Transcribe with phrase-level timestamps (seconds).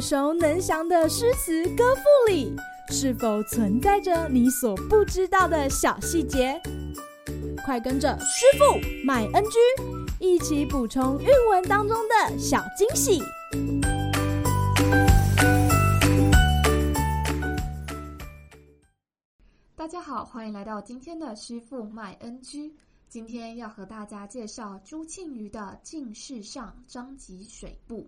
[0.00, 2.56] 耳熟能详的诗词歌赋里，
[2.88, 6.58] 是否存在着你所不知道的小细节？
[7.66, 9.58] 快跟着师傅麦恩居
[10.18, 13.20] 一起补充韵文当中的小惊喜！
[19.76, 22.74] 大家好，欢迎来到今天的师傅麦恩居。
[23.10, 27.98] 今天要和大家介绍朱庆余的《进士上·张籍水部》。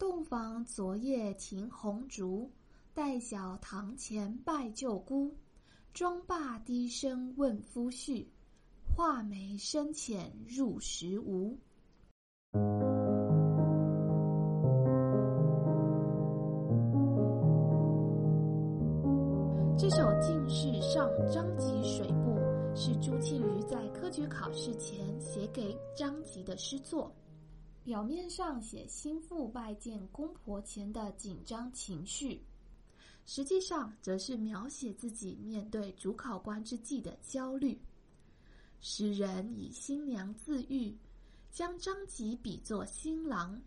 [0.00, 2.50] 洞房昨夜停红烛，
[2.94, 5.30] 待小堂前拜舅姑。
[5.92, 8.24] 妆罢低声问夫婿，
[8.96, 11.54] 画眉深浅入时无。
[19.76, 22.30] 这首《进士上·张籍水部》
[22.74, 27.14] 是朱庆余在科举考试前写给张籍的诗作。
[27.82, 32.42] 表面上写心腹拜见公婆前的紧张情绪，
[33.24, 37.80] 实际上则是描写自己面对主考官之际的焦虑。
[38.80, 40.94] 诗人以新娘自喻，
[41.50, 43.60] 将张籍比作新郎。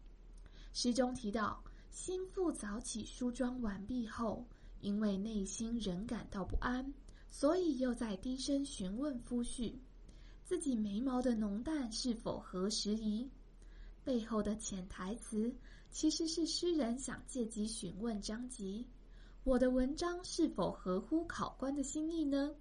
[0.74, 4.46] 诗中提到，心腹早起梳妆完毕后，
[4.80, 6.94] 因为内心仍感到不安，
[7.32, 9.74] 所以又在低声询问夫婿，
[10.44, 13.28] 自己眉毛的浓淡是否合时宜。
[14.04, 15.54] 背后的潜台词
[15.90, 18.86] 其实是诗人想借机询问张籍
[19.44, 22.54] ：“我的文章是否合乎考官的心意呢？”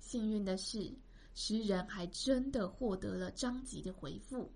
[0.00, 0.92] 幸运的是，
[1.34, 4.50] 诗人还真的获得了张籍的回复。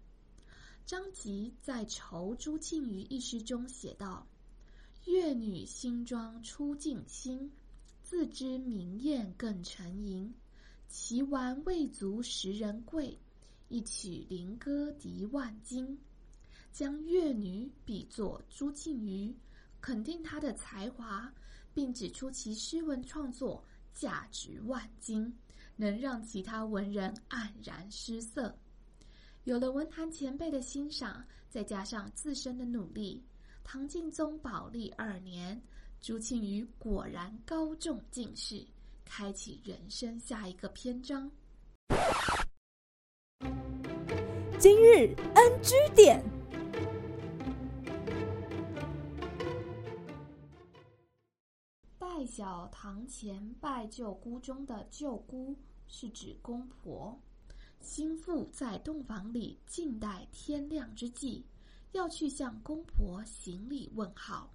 [0.85, 4.27] 张籍在《酬朱庆余》一诗中写道
[5.07, 7.51] ：“月女新妆初进新，
[8.03, 10.33] 自知明艳更沉吟。
[10.89, 13.19] 其玩未足十人贵。”
[13.69, 15.99] 一曲灵歌敌万金，
[16.73, 19.35] 将乐女比作朱庆余，
[19.81, 21.33] 肯定她的才华，
[21.75, 25.37] 并指出其诗文创作价值万金，
[25.75, 28.57] 能让其他文人黯然失色。
[29.45, 33.25] 有了文坛前辈的欣赏，再加上自身的努力，
[33.65, 35.61] 唐敬宗宝历二年，
[36.01, 38.65] 朱庆余果然高中进士，
[39.05, 41.29] 开启人生下一个篇章。
[44.67, 46.21] 今日 NG 点，
[51.97, 55.55] 拜小堂前拜舅姑中的舅姑
[55.87, 57.17] 是指公婆，
[57.79, 61.45] 心腹在洞房里静待天亮之际，
[61.93, 64.53] 要去向公婆行礼问好。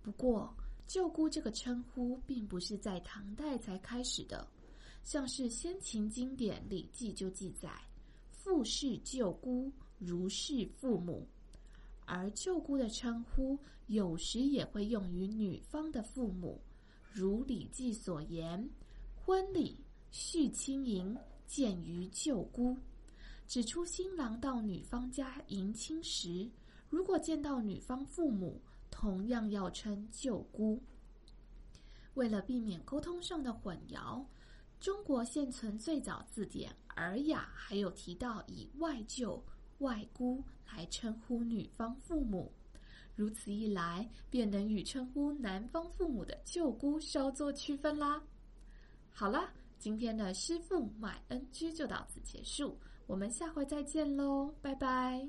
[0.00, 0.56] 不过，
[0.86, 4.48] 舅姑这个称呼并不是在唐代才开始的，
[5.04, 7.68] 像是先秦经典《礼记》就记载。
[8.48, 11.28] 父是舅姑，如是父母。
[12.06, 16.58] 而舅姑的称呼有时也会用于女方的父母，
[17.12, 18.66] 如《礼记》所言
[19.14, 19.76] ：“婚礼
[20.10, 21.14] 续亲迎，
[21.46, 22.74] 见于舅姑。”
[23.46, 26.50] 指出新郎到女方家迎亲时，
[26.88, 28.58] 如果见到女方父母，
[28.90, 30.80] 同样要称舅姑。
[32.14, 34.24] 为了避免沟通上的混淆。
[34.80, 39.42] 中国现存最早字典《尔雅》还有提到以外舅、
[39.78, 42.52] 外姑来称呼女方父母，
[43.16, 48.22] 如此一来，便能与称呼男方父母的舅姑稍作区分啦。
[49.10, 55.28] 好啦，今天的师傅麦恩居就到此结束，我们下回再见喽，拜拜。